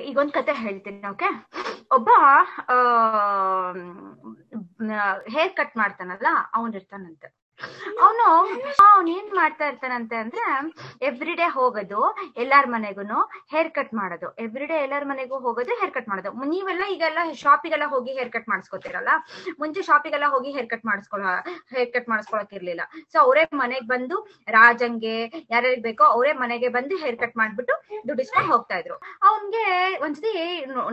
[0.00, 1.28] ಈಗ ಒಂದ್ ಕತೆ ಹೇಳ್ತೀನಿ ಓಕೆ?
[1.92, 2.10] ಒಬ್ಬ
[5.28, 7.41] ಹೇರ್ ಕಟ್ ಮಾಡ್ತಾನಲ್ಲ ಅವನ್ ಇರ್ತಾನಂತೆ
[8.04, 8.26] ಅವನು,
[8.86, 10.42] ಅವನ್ ಏನ್ ಮಾಡ್ತಾ ಇರ್ತಾನಂತೆ ಅಂದ್ರೆ
[11.08, 12.00] ಎವ್ರಿ ಡೇ ಹೋಗೋದು
[12.42, 13.18] ಎಲ್ಲಾರ್ ಮನೆಗೂ
[13.52, 14.28] ಹೇರ್ ಕಟ್ ಮಾಡೋದು.
[14.44, 16.30] ಎವ್ರಿ ಡೇ ಎಲ್ಲಾರ್ ಮನೆಗೂ ಹೋಗೋದು ಹೇರ್ ಕಟ್ ಮಾಡೋದು.
[16.52, 19.10] ನೀವೆಲ್ಲ ಈಗೆಲ್ಲ ಶಾಪಿಗೆಲ್ಲ ಹೋಗಿ ಹೇರ್ ಕಟ್ ಮಾಡಿಸ್ಕೊತೀರಲ್ಲ?
[19.62, 21.22] ಮುಂಚೆ ಶಾಪಿಗೆಲ್ಲ ಹೋಗಿ ಹೇರ್ ಕಟ್ ಮಾಡಿಸ್ಕೊಳ
[21.74, 22.82] ಹೇರ್ ಕಟ್ ಮಾಡಿಸ್ಕೊಳಕ್ ಇರ್ಲಿಲ್ಲ
[23.12, 24.16] ಸೊ ಅವರೇ ಮನೆಗ್ ಬಂದು
[24.56, 25.16] ರಾಜಂಗೆ
[25.54, 27.74] ಯಾರ್ಯಾರಿಗೆ ಬೇಕೋ ಅವರೇ ಮನೆಗೆ ಬಂದು ಹೇರ್ ಕಟ್ ಮಾಡ್ಬಿಟ್ಟು
[28.08, 28.96] ದುಡಿಸ್ಕೊಂಡ್ ಹೋಗ್ತಾ ಇದ್ರು
[29.28, 29.64] ಅವನ್ಗೆ
[30.04, 30.32] ಒಂದ್ಸತಿ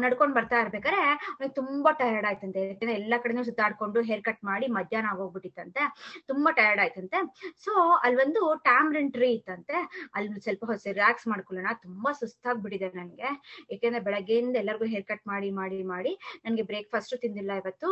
[0.06, 2.62] ನಡ್ಕೊಂಡ್ ಬರ್ತಾ ಇರ್ಬೇಕಾರೆ ಅವ್ನಿಗೆ ತುಂಬಾ ಟಯರ್ಡ್ ಆಯ್ತಂತೆ.
[3.02, 5.82] ಎಲ್ಲಾ ಕಡೆನೂ ಸುತ್ತಾಡ್ಕೊಂಡು ಹೇರ್ ಕಟ್ ಮಾಡಿ ಮಧ್ಯಾಹ್ನ ಆಗೋಗ್ಬಿಟ್ಟಿತ್ತಂತೆ.
[6.28, 7.20] ತುಂಬಾ ಟಯರ್ಡ್ ಆಯ್ತಂತೆ.
[7.66, 7.74] ಸೊ
[8.04, 9.78] ಅಲ್ಲಿ ಒಂದು ಟ್ಯಾಮ್ರಿನ್ ಟ್ರೀ ಇತ್ತಂತೆ.
[10.16, 11.72] ಅಲ್ಲಿ ಸ್ವಲ್ಪ ಹೊಸ ರಿಲ್ಯಾಕ್ಸ್ ಮಾಡ್ಕೊಳ್ಳೋಣ.
[11.82, 13.30] ತುಂಬಾ ಸುಸ್ತಾಗ್ಬಿಟ್ಟಿದೆ ನನ್ಗೆ
[13.72, 16.14] ಯಾಕೆಂದ್ರೆ ಬೆಳಗ್ಗೆಯಿಂದ ಎಲ್ಲರಿಗೂ ಹೇರ್ ಕಟ್ ಮಾಡಿ ಮಾಡಿ ಮಾಡಿ
[16.46, 17.88] ನನ್ಗೆ ಬ್ರೇಕ್ಫಾಸ್ಟ್ ತಿಂದಿಲ್ಲ ಇವತ್ತು.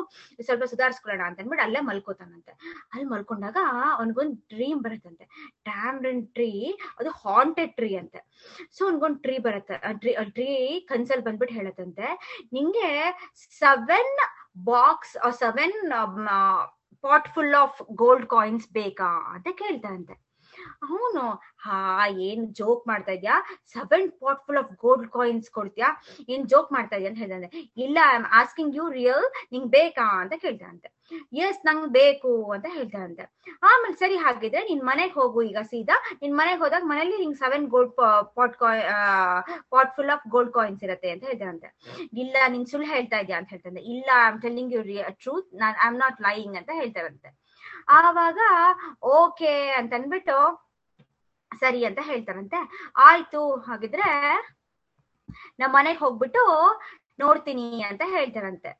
[0.46, 2.54] ಸ್ವಲ್ಪ ಸುಧಾರಿಸ್ಕೊಳ್ಳೋಣ ಅಂತ ಅಂದ್ಬಿಟ್ಟು ಅಲ್ಲೇ ಮಲ್ಕೋತಾನಂತೆ.
[2.94, 3.58] ಅಲ್ಲಿ ಮಲ್ಕೊಂಡಾಗ
[3.94, 5.26] ಅವನಿಗೊಂದು ಡ್ರೀಮ್ ಬರುತ್ತಂತೆ.
[5.64, 6.50] ಟ್ಯಾಮ್ರಿನ್ ಟ್ರೀ
[7.00, 8.20] ಅದು ಹಾಂಟೆಡ್ ಟ್ರೀ ಅಂತೆ.
[8.72, 9.78] ಸೊ ಅವನಿಗೊಂದು ಟ್ರೀ ಬರುತ್ತೆ.
[10.00, 10.50] ಟ್ರೀ ಟ್ರೀ
[10.90, 12.08] ಕನ್ಸಲ್ ಬಂದ್ಬಿಟ್ಟು ಹೇಳತ್ತಂತೆ.
[12.54, 12.90] ನಿಂಗೆ
[13.60, 14.14] seven
[14.66, 15.80] box seven
[17.08, 20.27] pot full of gold coins ಬೇಕಾ ಅಂತ ಕೇಳ್ತಾನಂತೆ
[20.88, 21.24] ಅವನು,
[21.66, 21.78] ಹಾ,
[22.28, 23.36] ಏನ್ ಜೋಕ್ ಮಾಡ್ತಾ ಇದ್ಯಾ?
[23.76, 25.90] Seven pot full of gold coins ಕೊಡ್ತೀಯಾ?
[26.34, 27.50] ಏನ್ ಜೋಕ್ ಮಾಡ್ತಾ ಇದ್ಯಾ ಅಂತ ಹೇಳ್ದಂತೆ
[27.86, 30.90] ಇಲ್ಲ I am asking you real ನಿಂಗ್ ಬೇಕಾ ಅಂತ ಕೇಳ್ತಾನಂತೆ
[31.44, 33.26] ಎಸ್ ನಂಗ್ ಬೇಕು ಅಂತ ಹೇಳ್ತಾನಂತೆ
[33.70, 35.96] ಆಮೇಲೆ ಸರಿ ಹಾಗಿದ್ರೆ ನಿನ್ ಮನೆಗ್ ಹೋಗು ಈಗ ಸೀದಾ.
[36.22, 37.94] ನಿನ್ ಮನೆಗ್ ಹೋದಾಗ ಮನೇಲಿ ನಿಂಗ್ ಸೆವೆನ್ ಗೋಲ್ಡ್
[38.38, 38.82] ಪಾಟ್ ಕಾಯ್
[39.74, 41.70] pot full of gold coins ಇರತ್ತೆ ಅಂತ ಹೇಳ್ತಾನಂತೆ
[42.24, 44.82] ಇಲ್ಲ, ನಿನ್ ಸುಳ್ಳು ಹೇಳ್ತಾ ಇದ್ಯಾ ಅಂತ ಹೇಳ್ತಾನೆ ಇಲ್ಲ I am telling you
[45.24, 46.70] truth non I am not lying ಅಂತ.
[46.82, 47.30] ಹೇಳ್ತಾರಂತೆ
[47.88, 48.40] ಆವಾಗ,
[49.02, 50.38] ಓಕೆ ಅಂತ ಅಂದ್ಬಿಟ್ಟು
[51.52, 52.60] ಸರಿ ಅಂತ ಹೇಳ್ತಾರಂತೆ.
[52.98, 54.10] ಆಯ್ತು, ಹಾಗಿದ್ರೆ
[55.60, 56.44] ನಮ್ಮ ಮನೆಗ್ ಹೋಗ್ಬಿಟ್ಟು
[57.20, 58.72] ನೋಡ್ತೀನಿ ಅಂತ ಹೇಳ್ತಾರಂತೆ.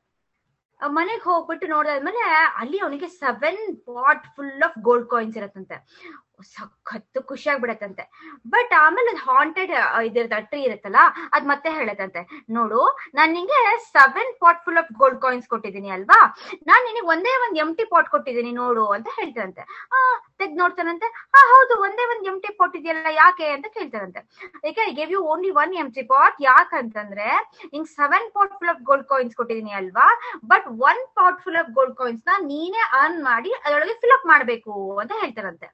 [0.80, 2.24] ಮನೆಗ್ ಹೋಗ್ಬಿಟ್ಟು ನೋಡಿದ್ಮೇಲೆ
[2.60, 5.76] ಅಲ್ಲಿ ಅವನಿಗೆ seven pot full of gold coins ಇರತ್ತಂತೆ.
[6.54, 8.04] ಸಖತ್ತು ಖುಷಿ ಆಗ್ಬಿಡತ್ತಂತೆ
[8.52, 9.72] ಬಟ್ ಆಮೇಲೆ ಅದು ಹಾಂಟೆಡ್
[10.08, 11.00] ಇದಿರತ್ತ ಟ್ರೀ ಇರುತ್ತಲ್ಲ,
[11.34, 12.20] ಅದ್ ಮತ್ತೆ ಹೇಳತ್ತಂತೆ.
[12.56, 12.80] ನೋಡು,
[13.18, 13.60] ನಾನ್ ನಿಂಗೆ
[13.94, 16.20] seven pot full of gold coins ಕೊಟ್ಟಿದ್ದೀನಿ ಅಲ್ವಾ?
[16.70, 19.98] ನಾನ್ ನಿನಗೆ ಒಂದೇ ಒಂದ್ ಎಂಟಿ ಪಾಟ್ ಕೊಟ್ಟಿದ್ದೀನಿ ನೋಡು ಅಂತ ಹೇಳ್ತಾರಂತೆ ಆ
[20.42, 21.08] ತೆಗ್ ನೋಡ್ತಾನಂತೆ?
[21.38, 24.22] ಆ ಹೌದು, ಒಂದೇ ಒಂದ್ ಎಂಟಿ ಪಾಟ್ ಇದೆಯಲ್ಲ, ಯಾಕೆ ಅಂತ ಕೇಳ್ತಾರಂತೆ
[24.68, 27.28] ಯಾಕೆ I gave you only one empty pot ಯಾಕಂತಂದ್ರೆ
[27.74, 30.06] ನಿಂಗ್ seven pot full of gold coins ಕೊಟ್ಟಿದ್ದೀನಿ ಅಲ್ವಾ?
[30.52, 35.12] But one pot full of gold ಕಾಯಿನ್ಸ್ನ ನೀನೇ ಅರ್ನ್ ಮಾಡಿ ಅದರೊಳಗೆ ಫಿಲ್ ಅಪ್ ಮಾಡ್ಬೇಕು ಅಂತ
[35.24, 35.68] ಹೇಳ್ತಾರಂತೆ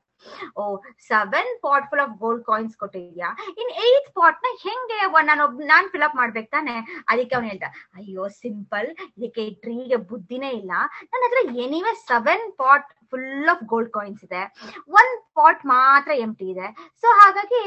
[0.61, 0.65] ಓ
[1.11, 3.31] seven pot full of gold coins ಕೊಟ್ಟಿದ್ಯಾ?
[3.63, 6.77] In eighth ಪಾಟ್ನ ಹೆಂಗೆ ನಾನು ಒಬ್ ನಾನ್ ಫಿಲ್ ಅಪ್ ಮಾಡ್ಬೇಕು ತಾನೆ?
[7.11, 7.69] ಅದಕ್ಕೆ ಅವ್ನು ಹೇಳ್ದ,
[7.99, 10.73] ಅಯ್ಯೋ ಸಿಂಪಲ್ ಇದಕ್ಕೆ ಟ್ರೀಗೆ ಬುದ್ಧಿನೇ ಇಲ್ಲ.
[11.13, 14.43] ನನ್ನ ಹತ್ರ anyway seven pot full of gold coins ಇದೆ.
[14.99, 16.69] ಒಂದ್ ಪಾಟ್ ಮಾತ್ರ ಎಂಟಿ ಇದೆ.
[17.03, 17.61] ಸೊ ಹಾಗಾಗಿ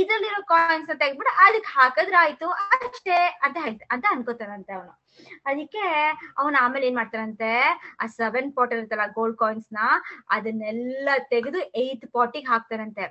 [0.00, 3.56] ಇದ್ರಲ್ಲಿರೋ ಕಾಯಿನ್ಸ್ ತೆಗ್ದ್ಬಿಟ್ಟು ಅದಕ್ಕೆ ಹಾಕಿದ್ರೆ ಆಯ್ತು ಅಷ್ಟೇ ಅಂತ
[3.94, 4.92] ಅಂತ ಅನ್ಕೋತಾನಂತೆ ಅವನು.
[5.50, 5.82] ಅದಕ್ಕೆ
[6.40, 7.50] ಅವನು ಆಮೇಲೆ ಏನ್ ಮಾಡ್ತಾನಂತೆ?
[8.02, 9.78] ಆ ಸೆವೆನ್ ಪಾಟ್ ಇರುತ್ತಲ್ಲ ಗೋಲ್ಡ್ ಕಾಯಿನ್ಸ್ನ,
[10.36, 13.06] ಅದನ್ನೆಲ್ಲ ತೆಗೆದು ಏತ್ ಪಾಟಿಗೆ ಹಾಕ್ತಾರಂತೆ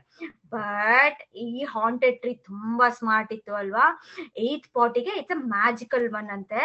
[0.55, 3.85] ಬಟ್ ಈ ಹಾಂಟೆಡ್ ಟ್ರೀ ತುಂಬಾ ಸ್ಮಾರ್ಟ್ ಇತ್ತು ಅಲ್ವಾ?
[4.47, 6.61] ಏತ್ ಪಾಟಿಗೆ ಇಟ್ಸ್ ಅ ಮ್ಯಾಜಿಕಲ್ ಒನ್ ಅಂತೆ.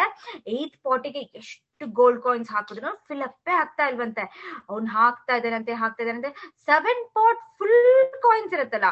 [0.57, 1.63] ಏತ್ ಪಾಟಿಗೆ ಎಷ್ಟು
[1.99, 4.23] ಗೋಲ್ಡ್ ಕಾಯಿನ್ಸ್ ಹಾಕಿದ್ರು ಫಿಲ್ ಅಪ್ಪೇ ಆಗ್ತಾ ಇಲ್ವಂತೆ.
[4.69, 6.31] ಅವ್ನ್ ಹಾಕ್ತಾ ಇದ್ದಾನಂತೆ ಹಾಕ್ತಾ ಇದ್ದಾನಂತೆ.
[6.67, 7.79] ಸೆವೆನ್ ಪಾಟ್ ಫುಲ್
[8.27, 8.89] ಕಾಯಿನ್ಸ್ ಇರುತ್ತಲ್ಲ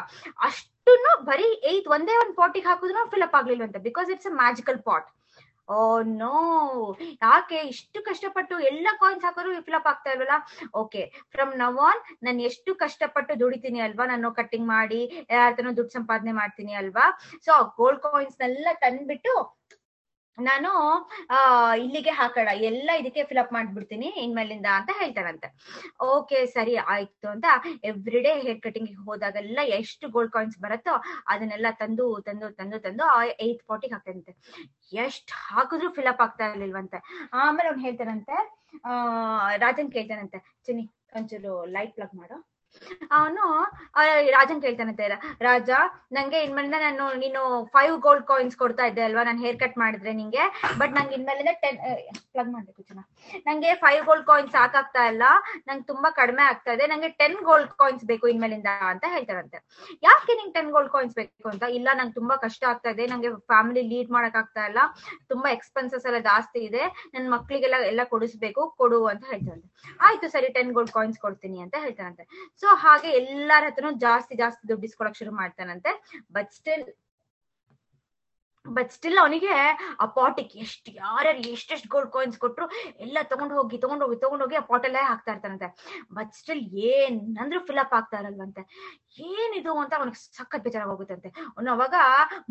[0.48, 5.08] ಅಷ್ಟನ್ನು ಬರೀ ಏತ್ ಒಂದೇ ಒಂದ್ ಪಾಟಿಗೆ ಹಾಕಿದ್ರು fill up ಆಗ್ಲಿಲ್ವಂತೆ because it's a magical pot
[5.68, 6.36] oh no
[7.24, 10.36] ಯಾಕೆ ಇಷ್ಟು ಕಷ್ಟಪಟ್ಟು ಎಲ್ಲ ಕಾಯಿನ್ಸ್ ಹಾಕೋರು ಫಿಲ್ ಅಪ್ ಆಗ್ತಾ ಇಲ್ವಲ್ಲ?
[10.74, 14.06] ಓಕೆ ಫ್ರಮ್ ನವ್ ಆನ್ ನಾನು ಎಷ್ಟು ಕಷ್ಟಪಟ್ಟು ದುಡಿತೀನಿ ಅಲ್ವಾ?
[14.06, 15.00] ನಾನು ಕಟ್ಟಿಂಗ್ ಮಾಡಿ
[15.30, 17.06] ಯಾರ ದುಡ್ಡು ಸಂಪಾದನೆ ಮಾಡ್ತೀನಿ ಅಲ್ವಾ?
[17.46, 19.34] ಸೊ ಗೋಲ್ಡ್ ಕಾಯಿನ್ಸ್ ನೆಲ್ಲ ತಂದ್ಬಿಟ್ಟು
[20.38, 20.70] ನಾನು,
[21.30, 25.48] ಆ, ಇಲ್ಲಿಗೆ ಹಾಕೋಣ, ಎಲ್ಲ ಇದಕ್ಕೆ ಫಿಲ್ ಅಪ್ ಮಾಡ್ಬಿಡ್ತೀನಿ, ಇನ್ಮೇಲಿಂದ ಅಂತ ಹೇಳ್ತಾರಂತೆ
[26.00, 27.44] ಓಕೆ ಸರಿ, ಆಯ್ತು ಅಂತ
[27.84, 33.04] ಎವ್ರಿ ಡೇ ಹೇರ್ ಕಟಿಂಗ್ ಹೋದಾಗೆಲ್ಲ ಎಷ್ಟು ಗೋಲ್ಡ್ ಕಾಯಿನ್ಸ್ ಬರುತ್ತೋ ಅದನ್ನೆಲ್ಲ ತಂದು ತಂದು ತಂದು ತಂದು
[33.40, 34.34] ಏತ್ ಪಾಟಿಗೆ ಹಾಕ್ತಾರಂತೆ
[34.92, 37.28] ಎಷ್ಟ್ ಹಾಕಿದ್ರು ಫಿಲ್ ಅಪ್ ಆಗ್ತಾ ಇರ್ಲಿಲ್ವಂತೆ.
[37.32, 38.90] ಆಮೇಲೆ ಅವ್ನು ಹೇಳ್ತಾರಂತೆ ಆ,
[39.56, 42.57] ರಾಜನ್ ಕೇಳ್ತಾನಂತೆ, ಚಿನ್ನಿ, ಒಂಚೂರು ಲೈಟ್ ಪ್ಲಗ್ ಮಾಡು.
[43.18, 43.44] ಅವನು
[44.36, 45.06] ರಾಜನ್ ಕೇಳ್ತಾನಂತೆ
[45.48, 45.70] ರಾಜ,
[46.16, 47.40] ನಂಗೆ ಇನ್ಮೇಲಿಂದ ನಾನು ನೀನು
[47.74, 49.22] ಫೈವ್ ಗೋಲ್ಡ್ ಕಾಯಿನ್ಸ್ ಕೊಡ್ತಾ ಇದ್ದೆ ಅಲ್ವಾ?
[49.28, 50.44] ನಾನು ಹೇರ್ ಕಟ್ ಮಾಡಿದ್ರೆ ನಿಂಗೆ.
[50.80, 51.78] ಬಟ್ ನಂಗೆ ಇನ್ಮೇಲಿಂದ ಟೆನ್
[52.34, 53.02] ಪ್ಲಗ್ ಮಾಡ್ಬೇಕು ಚೆನ್ನ
[53.48, 55.24] ನಂಗೆ ಫೈವ್ ಗೋಲ್ಡ್ ಕಾಯಿನ್ಸ್ ಸಾಕಾಗ್ತಾ ಇಲ್ಲ.
[55.68, 56.84] ನಂಗೆ ತುಂಬಾ ಕಡಿಮೆ ಆಗ್ತಾ ಇದೆ.
[56.92, 59.58] ನಂಗೆ ಟೆನ್ ಗೋಲ್ಡ್ ಕಾಯಿನ್ಸ್ ಬೇಕು ಇನ್ಮೇಲಿಂದ, ಅಂತ ಹೇಳ್ತಾರಂತೆ.
[60.08, 61.64] ಯಾಕೆ ನಿಂಗೆ ಟೆನ್ ಗೋಲ್ಡ್ ಕಾಯಿನ್ಸ್ ಬೇಕು ಅಂತ?
[61.78, 63.06] ಇಲ್ಲ, ನಂಗೆ ತುಂಬಾ ಕಷ್ಟ ಆಗ್ತಾ ಇದೆ.
[63.12, 64.80] ನಂಗೆ ಫ್ಯಾಮಿಲಿ ಲೀಡ್ ಮಾಡಕ್ ಆಗ್ತಾ ಇಲ್ಲ.
[65.32, 66.84] ತುಂಬಾ ಎಕ್ಸ್ಪೆನ್ಸಸ್ ಎಲ್ಲ ಜಾಸ್ತಿ ಇದೆ.
[67.14, 68.62] ನನ್ ಮಕ್ಳಿಗೆಲ್ಲ ಎಲ್ಲ ಕೊಡಿಸ್ಬೇಕು.
[68.80, 69.68] ಕೊಡು, ಅಂತ ಹೇಳ್ತಾರಂತೆ.
[70.06, 72.26] ಆಯ್ತು ಸರಿ ಟೆನ್ ಗೋಲ್ಡ್ ಕಾಯಿನ್ಸ್ ಕೊಡ್ತೀನಿ, ಅಂತ ಹೇಳ್ತಾರಂತೆ.
[72.74, 74.80] ಹಾಗೆ ಎಲ್ಲಾರ ಹತ್ರನು ಜಾಸ್ತಿ ಜಾಸ್ತಿ ದುಡ್ಡು
[75.14, 76.22] ಶುರು ಮಾಡ್ತಾನಂತೆ.
[76.32, 76.84] ಬಟ್ ಸ್ಟಿಲ್
[78.76, 79.54] ಬಟ್ ಸ್ಟಿಲ್ ಅವನಿಗೆ
[80.02, 82.66] ಆ ಪಾಟಿಗೆ ಎಷ್ಟು ಯಾರ್ಯಾರು ಎಷ್ಟೆಷ್ಟು ಗೋಲ್ಡ್ ಕಾಯಿನ್ಸ್ ಕೊಟ್ರು
[83.06, 85.68] ಎಲ್ಲ ತಗೊಂಡ್ ಹೋಗಿ ತಗೊಂಡ್ ಹೋಗಿ ತಗೊಂಡ್ ಹೋಗಿ ಆ ಪಾಟಲ್ಲೇ ಹಾಕ್ತಾ ಇರ್ತಾನಂತೆ.
[86.18, 86.62] ಬಟ್ ಸ್ಟಿಲ್
[86.92, 88.64] ಏನಂದ್ರೂ ಫಿಲ್ ಅಪ್ ಆಗ್ತಾ ಇರಲ್ವಂತೆ.
[89.28, 91.94] ಏನಿದು ಅಂತ ಅವನಿಗೆ ಸಖತ್ ಬೇಜಾರಾಗೋಗುತ್ತಂತೆ ಅವ್ನು ಅವಾಗ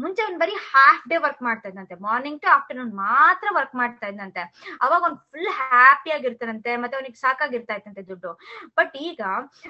[0.04, 4.44] ಮುಂಚೆ ಅವ್ನು ಬರೀ ಹಾಫ್ ಡೇ ವರ್ಕ್ ಮಾಡ್ತಾ ಇದ್ದಂತೆ ಮಾರ್ನಿಂಗ್ ಟು ಆಫ್ಟರ್ನೂನ್ ಮಾತ್ರ ವರ್ಕ್ ಮಾಡ್ತಾ ಇದ್ದಂತೆ
[4.84, 8.32] ಅವಾಗ ಅವ್ನು ಫುಲ್ ಹ್ಯಾಪಿ ಆಗಿರ್ತಾನಂತೆ, ಮತ್ತೆ ಅವನಿಗೆ ಸಾಕಾಗಿರ್ತಾ ಇತ್ತಂತೆ ದುಡ್ಡು.
[8.78, 9.22] ಬಟ್ ಈಗ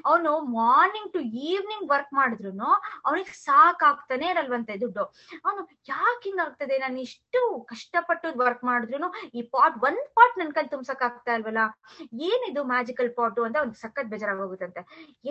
[0.09, 2.53] ಅವನು ಮಾರ್ನಿಂಗ್ ಟು ಈವ್ನಿಂಗ್ ವರ್ಕ್ ಮಾಡಿದ್ರು
[3.07, 5.05] ಅವನಿಗೆ ಸಾಕಾಗ್ತಾನೆ ಇರಲ್ವಂತೆ ದುಡ್ಡು.
[5.45, 5.61] ಅವನು
[5.93, 6.75] ಯಾಕೆ ಆಗ್ತದೆ.
[6.83, 7.41] ನಾನು ಇಷ್ಟು
[7.71, 11.63] ಕಷ್ಟಪಟ್ಟು ವರ್ಕ್ ಮಾಡಿದ್ರು ಈ ಪಾಟ್ ಒಂದ್ ಪಾಟ್ ನನ್ ಕೈ ತುಂಬಸಕ್ ಆಗ್ತಾ ಇಲ್ವಲ್ಲ?
[12.29, 14.83] ಏನಿದು ಮ್ಯಾಜಿಕಲ್ ಪಾಟು ಅಂತ ಅವ್ನಿಗೆ ಸಖತ್ ಬೇಜಾರಾಗೋಗುತ್ತಂತೆ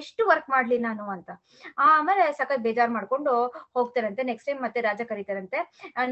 [0.02, 1.30] ಎಷ್ಟು ವರ್ಕ್ ಮಾಡ್ಲಿ ನಾನು ಅಂತ.
[1.88, 3.34] ಆಮೇಲೆ ಸಖತ್ ಬೇಜಾರ್ ಮಾಡ್ಕೊಂಡು
[3.78, 4.22] ಹೋಗ್ತಾರಂತೆ.
[4.30, 5.58] ನೆಕ್ಸ್ಟ್ ಟೈಮ್ ಮತ್ತೆ ರಾಜ ಕರೀತಾರಂತೆ.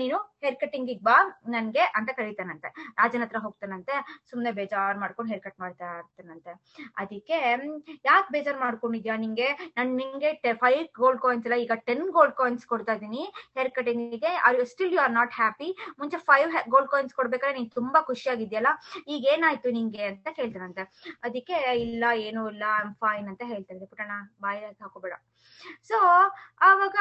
[0.03, 1.17] ನೀನು ಹೇರ್ ಕಟಿಂಗ್ ಬಾ,
[1.55, 2.69] ನನ್ಗೆ ಅಂತ ಕರೀತಾನಂತೆ.
[3.01, 3.95] ರಾಜನ ಹತ್ರ ಹೋಗ್ತಾನಂತೆ.
[4.31, 6.53] ಸುಮ್ನೆ ಬೇಜಾರ್ ಮಾಡ್ಕೊಂಡು ಹೇರ್ ಕಟ್ ಮಾಡ್ತಾ ಇರ್ತಾನಂತೆ.
[7.03, 7.39] ಅದಕ್ಕೆ,
[8.11, 9.49] ಯಾಕೆ ಬೇಜಾರ್ ಮಾಡ್ಕೊಂಡಿದ್ಯಾ ನಿಂಗೆ?
[9.77, 10.31] ನಾನ್ ನಿಂಗೆ
[10.63, 13.23] ಫೈವ್ ಗೋಲ್ಡ್ ಕಾಯಿನ್ಸ್ ಇಲ್ಲ ಈಗ ಟೆನ್ ಗೋಲ್ಡ್ ಕಾಯಿನ್ಸ್ ಕೊಡ್ತಾ ಇದೀನಿ
[13.59, 14.33] hair ಕಟಿಂಗ್ಗೆ
[14.85, 18.71] still you are not happy ಮುಂಚೆ ಫೈವ್ ಗೋಲ್ಡ್ ಕಾಯಿನ್ಸ್ ಕೊಡ್ಬೇಕಾದ್ರೆ ನೀನ್ ತುಂಬಾ ಖುಷಿಯಾಗಿದ್ಯಲ್ಲ
[19.09, 20.83] ಈಗ ಏನಾಯ್ತು ನಿಂಗೆ ಅಂತ ಕೇಳ್ತಾನಂತೆ
[21.27, 22.65] ಅದಕ್ಕೆ, ಇಲ್ಲ, ಏನೂ ಇಲ್ಲ
[23.03, 25.15] ಫೈನ್ ಅಂತ ಹೇಳ್ತಾರೆ ಪುಟಣ ಬಾಯಿ ಹಾಕೋಬೇಡ.
[25.89, 25.99] ಸೊ
[26.69, 26.97] ಅವಾಗ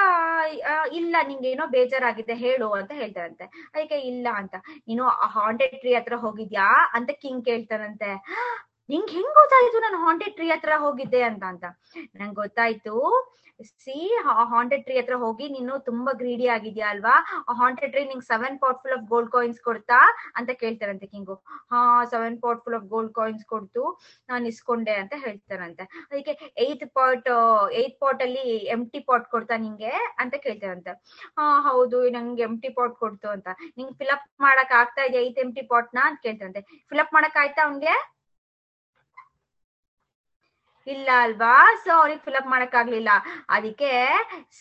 [0.92, 3.46] ಇಲ್ಲ, ನಿಂಗೆ ಏನೋ ಬೇಜಾರಾಗಿದೆ, ಹೇಳು ಅಂತ ಹೇಳ್ತಾರಂತೆ.
[3.74, 4.56] ಅದಕ್ಕೆ, ಇಲ್ಲ ಅಂತ.
[4.88, 5.06] ನೀನು
[5.36, 8.12] ಹಾಂಟೆಡ್ ಟ್ರೀ ಹತ್ರ ಹೋಗಿದ್ಯಾ ಅಂತ ಕಿಂಗ್ ಕೇಳ್ತಾನಂತೆ
[8.90, 11.66] ನಿಂಗ್ ಹೆಂಗ್ ಗೊತ್ತಾಯ್ತು ನಾನು ಹಾಂಟೆಡ್ ಟ್ರೀ ಹತ್ರ ಹೋಗಿದ್ದೆ ಅಂತ ಅಂತ?
[12.20, 12.96] ನಂಗೆ ಗೊತ್ತಾಯ್ತು
[13.84, 13.96] ಸಿ
[14.52, 17.14] ಹಾಂಟೆಡ್ ಟ್ರೀ ಹತ್ರ ಹೋಗಿ ನೀನು ತುಂಬಾ ಗ್ರೀಡಿ ಆಗಿದ್ಯಾ ಅಲ್ವಾ?
[17.60, 20.00] ಹಾಂಟೆಡ್ ಟ್ರೀ ನಿಂಗ್ seven pot full of gold coins ಕೊಡ್ತಾ
[20.40, 21.36] ಅಂತ ಕೇಳ್ತಾರಂತೆ ಕಿಂಗು.
[21.72, 21.80] ಹಾ
[22.14, 23.84] seven pot full of gold coins ಕೊಡ್ತು,
[24.30, 25.86] ನಾನು ಇಸ್ಕೊಂಡೆ ಅಂತ ಹೇಳ್ತಾರಂತೆ.
[26.10, 26.34] ಅದಕ್ಕೆ
[26.66, 27.30] ಏತ್ ಪಾಟ್
[27.84, 28.46] ಏತ್ ಪಾಟ್ ಅಲ್ಲಿ
[28.76, 29.94] ಎಂಟಿ ಪಾಟ್ ಕೊಡ್ತಾ ನಿಂಗೆ
[30.24, 30.94] ಅಂತ ಕೇಳ್ತಾರಂತೆ.
[31.38, 33.48] ಹಾ, ಹೌದು, ನಂಗೆ ಎಂಟಿ ಪಾಟ್ ಕೊಡ್ತು ಅಂತ.
[33.80, 36.64] ನಿಂಗ್ ಫಿಲಪ್ ಮಾಡಕ್ ಆಗ್ತಾ ಇದೆಯಾ ಏತ್ ಎಂಟಿ ಪಾಟ್ ನಾ ಅಂತ ಕೇಳ್ತಾರಂತೆ.
[36.92, 37.96] ಫಿಲಪ್ ಮಾಡಕ್ ಆಯ್ತಾ ಅವ್ನ್ಗೆ?
[40.88, 41.52] ಇಲ್ಲ ಅಲ್ವಾ?
[41.84, 43.12] ಸೊ ಅವ್ರಿಗ್ ಫಿಲ್ ಅಪ್ ಮಾಡಕ್ ಆಗ್ಲಿಲ್ಲ
[43.50, 43.92] ಅದಕ್ಕೆ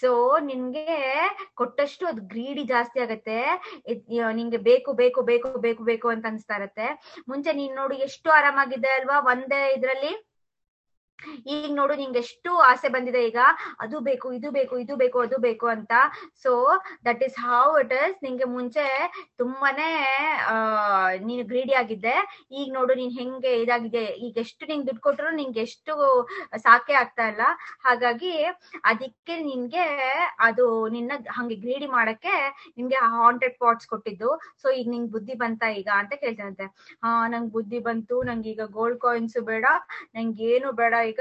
[0.00, 0.10] ಸೊ
[0.50, 0.96] ನಿನ್ಗೆ
[1.60, 3.38] ಕೊಟ್ಟಷ್ಟು ಅದು ಗ್ರೀಡಿ ಜಾಸ್ತಿ ಆಗತ್ತೆ.
[4.40, 6.88] ನಿಂಗೆ ಬೇಕು ಬೇಕು ಬೇಕು ಬೇಕು ಬೇಕು ಅಂತ ಅನ್ಸ್ತಾ ಇರತ್ತೆ.
[7.28, 9.18] ಮುಂಚೆ ನೀನ್ ನೋಡು, ಎಷ್ಟು ಆರಾಮಾಗಿದೆ ಅಲ್ವಾ?
[9.32, 10.12] ಒಂದೇ ಇದ್ರಲ್ಲಿ
[11.46, 13.38] ಈಗ ನೋಡು ನಿಂಗೆ ಎಷ್ಟು ಆಸೆ ಬಂದಿದೆ ಈಗ.
[13.80, 15.92] ಅದು ಬೇಕು, ಇದು ಬೇಕು ಇದು ಬೇಕು, ಅದು ಬೇಕು ಅಂತ.
[16.42, 16.52] So
[17.04, 18.86] that is how it is ನಿಂಗೆ ಮುಂಚೆ
[19.38, 19.90] ತುಂಬಾನೇ
[21.28, 22.16] ನೀನು ಗ್ರೀಡಿ ಆಗಿದ್ದೆ.
[22.52, 24.04] ಈಗ ನೋಡು ನೀನ್ ಹೆಂಗೆ ಇದಾಗಿದೆ.
[24.26, 25.94] ಈಗ ಎಷ್ಟು ನಿಂಗೆ ದುಡ್ಡು ಕೊಟ್ಟರು ನಿಂಗೆ ಎಷ್ಟು
[26.56, 27.44] ಸಾಕೆ ಆಗ್ತಾ ಇಲ್ಲ.
[27.86, 28.32] ಹಾಗಾಗಿ
[28.92, 29.86] ಅದಕ್ಕೆ ನಿನ್ಗೆ
[30.40, 32.34] ಅದು ನಿನ್ನ ಹಂಗೆ ಗ್ರೀಡಿ ಮಾಡಕ್ಕೆ
[32.76, 34.30] ನಿಮ್ಗೆ ಹಾಂಟೆಡ್ ಪಾಟ್ಸ್ ಕೊಟ್ಟಿದ್ದು.
[34.62, 36.66] ಸೊ ಈಗ ನಿಂಗೆ ಬುದ್ಧಿ ಬಂತ ಈಗ ಅಂತ ಕೇಳ್ತಾನಂತೆ.
[37.04, 38.22] ಹಾ, ನಂಗೆ ಬುದ್ಧಿ ಬಂತು.
[38.22, 39.66] ನಂಗೆ ಈಗ ಗೋಲ್ಡ್ ಕಾಯಿನ್ಸ್ ಬೇಡ.
[40.16, 41.20] ನಂಗೆ ಏನು ಬೇಡ ಈಗ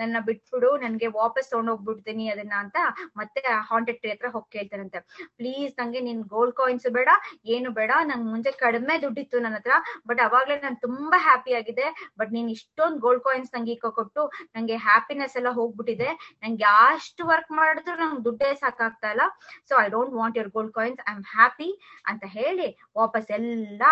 [0.00, 2.76] ನನ್ನ ಬಿಟ್ಬಿಡು, ನನ್ಗೆ ವಾಪಸ್ ತಗೊಂಡೋಗ್ಬಿಡ್ತೀನಿ ಅದನ್ನ ಅಂತ
[3.18, 3.40] ಮತ್ತೆ
[3.70, 4.98] ಹಾಂಟೆಡ್ ಟ್ರೀ ಹತ್ರ ಹೋಗಿ ಕೇಳ್ತಾರಂತೆ.
[5.38, 7.08] ಪ್ಲೀಸ್ ನಂಗೆ ನಿನ್ ಗೋಲ್ಡ್ ಕಾಯಿನ್ಸ್ ಬೇಡ,
[7.54, 9.74] ಏನು ಬೇಡ, ನಂಗೆ ಮುಂಚೆ ಕಡಿಮೆ ದುಡ್ಡಿತ್ತು ನನ್ನ ಹತ್ರ
[10.10, 11.86] ಬಟ್ ಅವಾಗ್ಲೇ ನಾನು ತುಂಬಾ ಹ್ಯಾಪಿ ಆಗಿದೆ
[12.20, 14.22] ಬಟ್ ನೀನ್ ಇಷ್ಟೊಂದು ಗೋಲ್ಡ್ ಕಾಯಿನ್ಸ್ ನಂಗೆ ಈಗ ಕೊಟ್ಟು
[14.56, 16.10] ನಂಗೆ ಹ್ಯಾಪಿನೆಸ್ ಎಲ್ಲ ಹೋಗ್ಬಿಟ್ಟಿದೆ,
[16.44, 19.26] ನಂಗೆ ಅಷ್ಟು ವರ್ಕ್ ಮಾಡಿದ್ರು ನಂಗೆ ದುಡ್ಡೇ ಸಾಕಾಗ್ತಾ ಇಲ್ಲ
[19.68, 21.70] so I don't want your gold coins I am happy
[22.10, 22.68] ಅಂತ ಹೇಳಿ
[23.00, 23.82] ವಾಪಸ್ ಎಲ್ಲ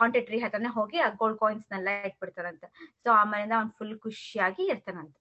[0.00, 2.66] ಹಾಂಟೆಡ್ ಟ್ರೀ ಹತ್ರನೇ ಹೋಗಿ ಆ ಗೋಲ್ಡ್ ಕಾಯಿನ್ಸ್ ನೆಲ್ಲ ಇಟ್ಬಿಡ್ತಾರಂತೆ
[3.04, 5.19] ಸೊ ಆಮೇಲಿಂದ ಅವ್ನು ಫುಲ್ ಖುಷಿಯಾಗಿ ಇರ್ತಾನಂತೆ